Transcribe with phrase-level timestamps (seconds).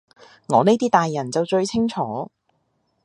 [0.47, 2.31] 我呢啲大人就最清楚